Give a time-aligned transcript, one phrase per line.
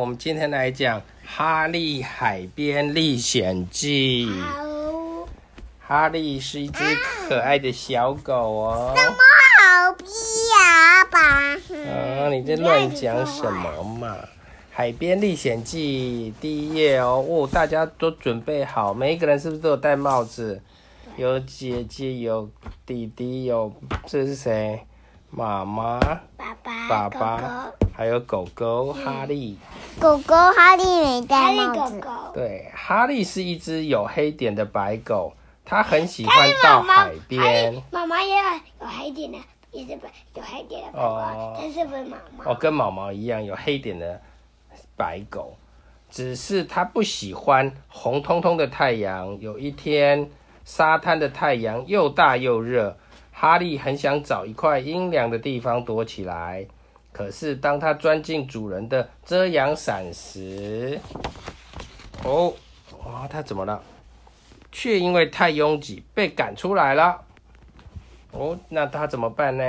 [0.00, 4.26] 我们今天来讲《哈利海边历险记》。
[5.78, 6.82] 哈利是一只
[7.28, 8.94] 可爱的小狗哦。
[8.96, 9.18] 什么
[9.58, 10.04] 好逼
[10.56, 11.18] 呀，爸？
[11.90, 14.16] 啊，你在乱讲什么嘛？
[14.70, 20.62] 《海边历险记》第一页哦，哦，大家都准备好，每一个人是不是都有戴帽子？
[21.18, 22.48] 有姐姐，有
[22.86, 23.70] 弟弟，有
[24.06, 24.86] 这是谁？
[25.28, 25.98] 妈妈、
[26.38, 29.58] 爸爸、爸爸，还有狗狗哈利。
[30.00, 32.00] 狗狗哈利没戴帽子。
[32.00, 35.32] 狗狗对，哈利是一只有黑点的白狗，
[35.64, 37.82] 它很喜欢到海边。
[37.90, 39.38] 妈妈也有黑点的，
[39.70, 42.50] 也是有黑点的白狗，哦、但是不是毛毛。
[42.50, 44.20] 哦，跟毛毛一样有黑点的
[44.96, 45.56] 白狗，
[46.10, 49.38] 只是它不喜欢红彤彤的太阳。
[49.40, 50.30] 有一天，
[50.64, 52.96] 沙滩的太阳又大又热。
[53.34, 56.66] 哈利很想找一块阴凉的地方躲起来，
[57.12, 60.98] 可是当他钻进主人的遮阳伞时，
[62.24, 62.54] 哦，
[63.04, 63.82] 哇，他怎么了？
[64.72, 67.20] 却因为太拥挤被赶出来了。
[68.30, 69.64] 哦，那他怎么办呢？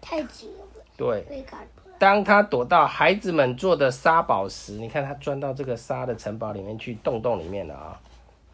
[0.00, 0.64] 太挤了。
[0.96, 1.22] 对。
[1.22, 1.96] 被赶出来。
[1.98, 8.00] 当他躲到孩子们做的沙堡时，你看他钻到这个沙的城堡里面去，洞洞里面了啊。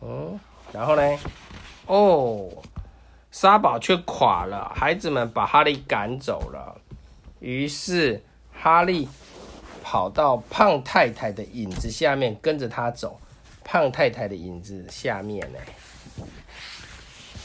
[0.01, 0.41] 嗯，
[0.73, 1.03] 然后呢？
[1.84, 2.48] 哦。
[3.30, 6.80] 沙堡却垮了，孩子们把哈利赶走了。
[7.41, 9.09] 于是哈利
[9.83, 13.20] 跑到胖太太的影子下面，跟着他走。
[13.65, 15.59] 胖太太的影子下面呢？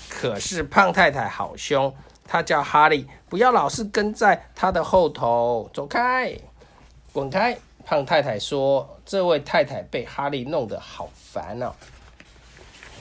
[0.08, 1.92] 可是胖太太好凶，
[2.28, 6.38] 她叫哈利不要老是跟在她的后头，走开，
[7.12, 7.58] 滚开！
[7.84, 11.73] 胖太太说：“这位太太被哈利弄得好烦哦。”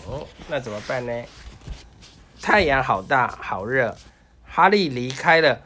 [0.08, 1.24] 嗯，那怎么办呢？
[2.40, 3.94] 太阳好大，好热。
[4.46, 5.60] 哈利离开了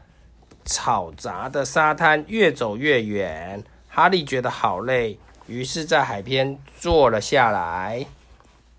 [0.65, 3.63] 嘈杂的沙滩，越走越远。
[3.89, 8.07] 哈利觉得好累，于是，在海边坐了下来。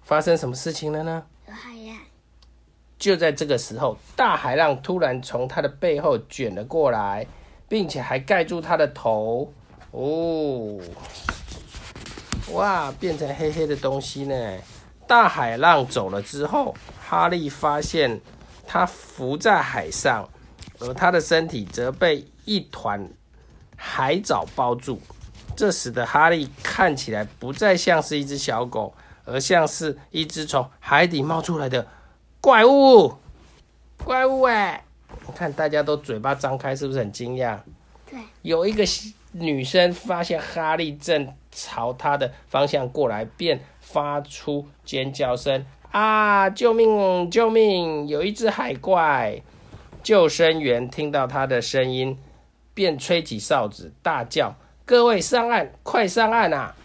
[0.04, 1.24] 发生什么事情了呢？
[1.48, 1.98] 有海浪。
[2.98, 7.26] 就在这个时候，大海浪突然从他的背后卷了过来，
[7.68, 9.54] 并且还盖住他的头。
[9.92, 10.80] 哦，
[12.52, 14.36] 哇，变成黑黑的东西呢。
[15.08, 18.20] 大海浪走了之后，哈利发现
[18.66, 20.28] 他浮在海上，
[20.80, 23.10] 而他的身体则被一团
[23.76, 25.00] 海藻包住。
[25.56, 28.94] 这使得哈利看起来不再像是一只小狗，
[29.24, 31.88] 而像是一只从海底冒出来的
[32.42, 33.14] 怪物。
[34.04, 34.84] 怪物哎！
[35.26, 37.58] 你看大家都嘴巴张开，是不是很惊讶？
[38.06, 38.20] 对。
[38.42, 38.84] 有一个
[39.32, 46.50] 女生发现哈利正朝她的方向过来，便发出尖叫声：“啊！
[46.50, 47.32] 救命！
[47.32, 48.08] 救命！
[48.10, 49.42] 有一只海怪！”
[50.06, 52.16] 救生员听到他的声音，
[52.76, 54.56] 便吹起哨子，大叫
[54.86, 55.72] ：“各位上岸！
[55.82, 56.76] 快上岸啊！”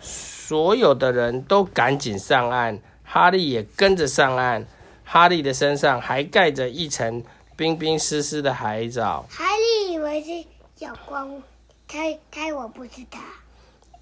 [0.00, 4.66] 所有的人都赶紧上岸，哈利也跟着上岸。
[5.04, 7.22] 哈利的身上还盖着一层
[7.54, 9.26] 冰冰湿湿的海藻。
[9.28, 11.42] 哈利以为是小光，
[11.86, 13.18] 开开我不知道。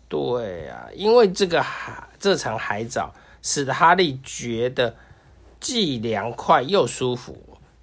[0.08, 4.94] 对啊，因为这个海这层海藻使得哈利觉得
[5.66, 7.36] 既凉快又舒服，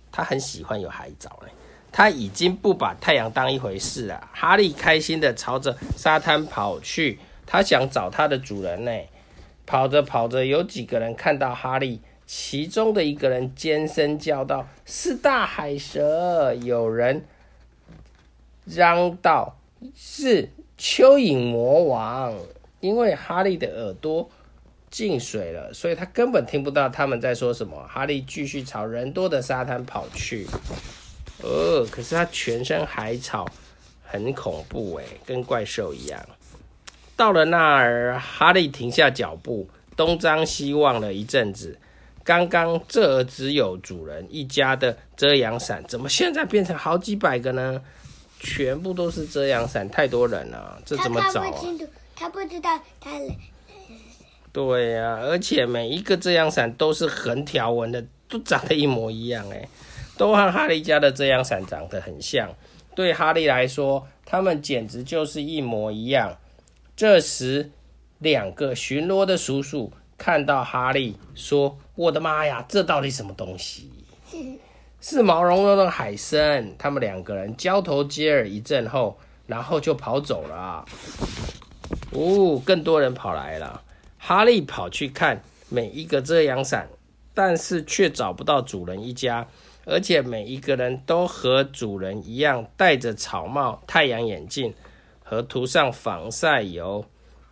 [0.10, 1.52] 他很喜欢有海藻嘞。
[1.92, 4.30] 他已经不把太阳当一回事了。
[4.32, 8.92] 哈利开心地朝着沙滩跑去，他想找他的主人呢。
[9.66, 17.26] 跑着跑着，有几个人看到哈利，其中的一个人尖声叫道：“是大海蛇！”有人
[18.64, 19.58] 嚷道
[19.94, 20.48] ：“是。”
[20.80, 22.34] 蚯蚓魔王，
[22.80, 24.30] 因为哈利的耳朵
[24.94, 27.84] 进水了，所以他根本听不到他们在说什么。
[27.88, 30.46] 哈利继续朝人多的沙滩跑去。
[31.42, 33.50] 哦，可是他全身海草，
[34.06, 36.24] 很恐怖诶，跟怪兽一样。
[37.16, 39.68] 到了那儿，哈利停下脚步，
[39.98, 41.76] 东张西望了一阵子。
[42.24, 47.82] 刚刚这儿只有主人一家的遮阳伞，怎么现在变成好几百个呢？
[48.40, 51.52] 全部都是遮阳伞，太多人了，这怎么找啊？
[52.16, 53.09] 他不知道他。
[54.53, 59.67] 对呀、啊，而且每一个遮阳伞都是横条纹的，都长得一模一样哎，
[60.16, 62.47] 都和哈利家的遮阳伞长得很像。
[62.96, 66.38] 对哈利来说，他们简直就是一模一样。
[66.96, 67.72] 这时，
[68.20, 73.90] 两个巡逻的叔叔看到哈利，说：“我的妈呀，这到底什么东西？”
[75.02, 79.17] 是毛茸茸的海参，他们两个人交头接耳一阵后，
[79.47, 80.85] 然后就跑走了。
[82.11, 83.82] 哦，更多人跑来了。
[84.25, 86.87] 哈利跑去看每一个遮阳伞，
[87.34, 89.46] 但是却找不到主人一家，
[89.85, 94.73] 而且每一个人都和主人一样戴着草帽、太阳眼镜，
[95.25, 97.03] 和涂上防晒油。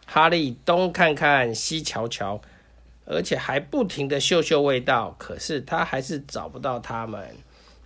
[0.06, 2.40] 哈利东看看西瞧瞧，
[3.04, 7.36] 而且还不停地嗅嗅味道，可是他还是找不到他们。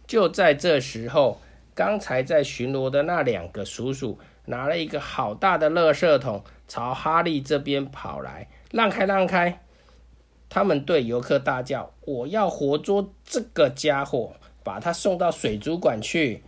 [0.06, 1.42] 就在这时候，
[1.74, 8.48] 刚才在巡逻的那两个叔叔拿了一个好大的垃圾桶，朝哈利这边跑来。
[8.72, 9.62] 让开，让开！
[10.50, 14.34] 他们对游客大叫：“我要活捉这个家伙，
[14.64, 16.44] 把他送到水族馆去！”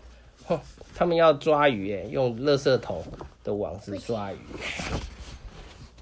[0.47, 0.59] 哼，
[0.95, 3.03] 他们要抓鱼，用垃圾桶
[3.43, 4.37] 的网子抓鱼。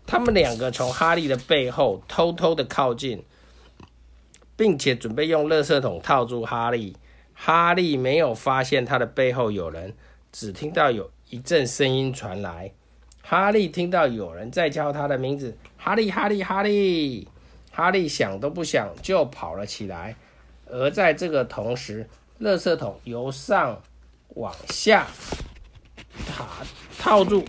[0.06, 3.23] 他们两个从哈利的背后偷偷的靠近，
[4.56, 6.95] 并且准备用垃圾桶套住哈利。
[7.33, 9.95] 哈利没有发现他的背后有人，
[10.31, 12.71] 只听到有一阵声音传来。
[13.27, 17.27] 哈利听到有人在叫他的名字，哈利，哈利，哈利，
[17.72, 20.16] 哈利想都不想就跑了起来。
[20.68, 22.07] 而在这个同时，
[22.39, 23.81] 垃圾桶由上
[24.36, 25.07] 往下
[26.27, 26.63] 卡
[27.00, 27.44] 套住，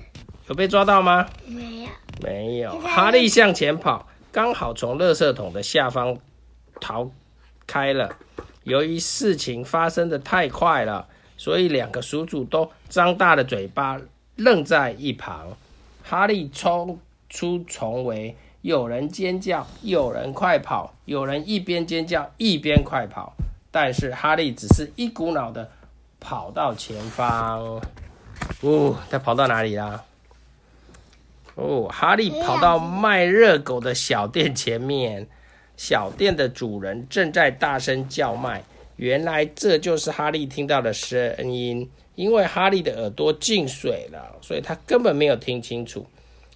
[0.48, 1.28] 有被抓到吗？
[1.44, 1.88] 没有，
[2.22, 2.80] 没有。
[2.80, 6.18] 哈利向前跑，刚好从垃圾桶的下方
[6.80, 7.10] 逃
[7.66, 8.16] 开了。
[8.64, 11.06] 由于事情发生的太快了，
[11.36, 14.00] 所以两个叔叔都张大了嘴巴，
[14.36, 15.54] 愣在一旁。
[16.08, 23.34] 哈利冲出重围，有人尖叫，有人快跑，有人一边尖叫一边快跑。
[23.72, 25.68] 但是哈利只是一股脑的
[26.20, 27.80] 跑到前方。
[28.60, 30.04] 哦，他跑到哪里啦？
[31.56, 35.26] 哦，哈利跑到卖热狗的小店前面，
[35.76, 38.62] 小店的主人正在大声叫卖。
[38.96, 41.90] 原来这就是哈利听到的声音。
[42.16, 46.06] 因为哈利的耳朵进水了，所以他根本没有听清楚。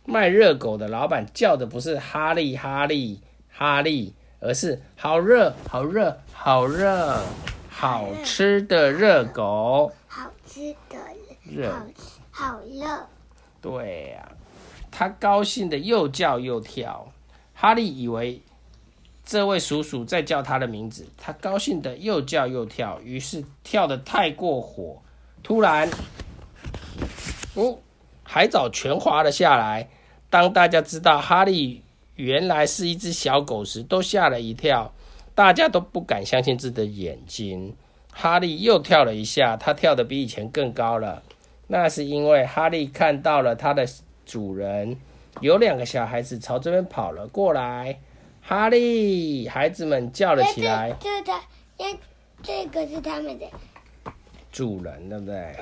[0.07, 3.21] 卖热狗的老板叫的不是哈利哈利
[3.51, 7.21] 哈利，而是好热好热好热
[7.69, 10.97] 好吃的热狗，好吃的
[11.45, 11.71] 热，
[12.31, 13.07] 好热。
[13.61, 14.33] 对呀、啊，
[14.91, 17.13] 他高兴的又叫又跳。
[17.53, 18.41] 哈利以为
[19.25, 25.01] 这位叔叔在叫他的名字，他高兴的又叫又跳，于是跳得太过火。
[25.43, 25.89] 突然，
[27.55, 27.79] 哦，
[28.23, 29.89] 海藻全滑了下来。
[30.29, 31.83] 当大家知道哈利
[32.17, 34.93] 原来是一只小狗时，都吓了一跳。
[35.35, 37.75] 大家都不敢相信自己的眼睛。
[38.13, 41.23] 哈利又跳了一下，他跳得比以前更高了。
[41.69, 43.87] 那是因为哈利看到了他的
[44.27, 44.97] 主人，
[45.41, 48.01] 有两个小孩子朝这边跑了过来。
[48.51, 51.41] 哈利，孩子们叫了起来：“这是他，
[52.43, 53.47] 这个是他们的。”
[54.51, 55.57] 主人对不对？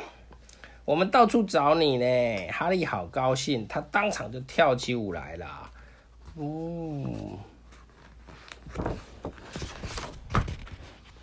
[0.87, 5.70] 我们到处找你呢，哈利好高兴，他当场就跳起舞来了。
[6.37, 7.38] 哦，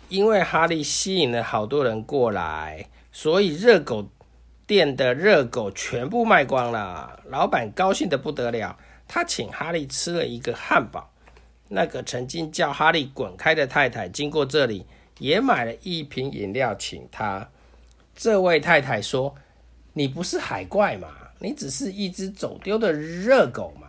[0.08, 4.08] 因为哈利吸引了好多人过来，所以热狗
[4.68, 7.18] 店的热狗全部卖光了。
[7.24, 8.78] 老板高兴的不得了，
[9.08, 11.10] 他请哈利吃了一个汉堡。
[11.68, 14.86] 那个曾经叫哈利滚开的太太经过这里，
[15.18, 17.48] 也买了一瓶饮料请他。
[18.14, 19.34] 这位太太说
[19.94, 21.08] ：“你不是海怪嘛？
[21.38, 23.88] 你只是一只走丢的热狗嘛。”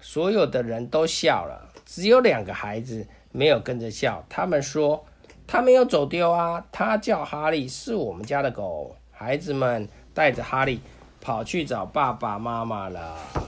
[0.00, 4.24] 所有的人都笑了，只有两个孩子没有跟着笑。
[4.28, 5.04] 他们说
[5.46, 10.80] ：“他没有走丢啊，他叫哈利，是我们家的狗。”孩子们带着哈利
[11.20, 13.45] 跑去找爸爸妈妈了。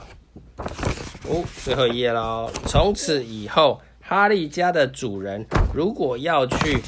[1.29, 2.49] 哦，最后一页喽。
[2.65, 6.81] 从此以后，哈利家的主人如果要去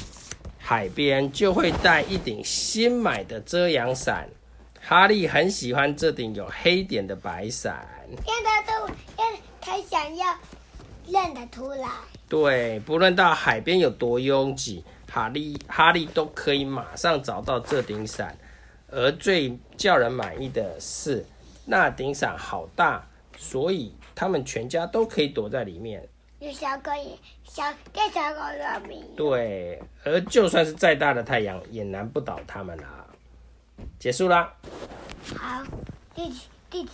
[0.58, 4.28] 海边就会带一顶新买的遮阳伞，
[4.80, 7.86] 哈利很喜欢这顶有黑点的白伞。
[8.26, 10.36] 让他都让他想要
[11.06, 11.88] 认得出来。
[12.28, 18.36] 对，不论到海边有多拥挤，哈利哈利都可以马上找到这顶伞。
[18.90, 21.24] 而最叫人满意的是，
[21.64, 23.06] 那顶伞好大，
[23.38, 26.08] 所以他们全家都可以躲在里面。
[26.38, 29.04] 有小狗也小，跟小狗有名。
[29.16, 32.84] 对，而就算是再大的太阳，也难不倒他们了。
[33.98, 34.54] 结束啦。
[35.36, 35.64] 好，
[36.14, 36.38] 弟弟
[36.70, 36.92] 弟弟。